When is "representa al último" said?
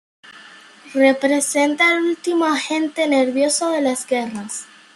0.95-2.45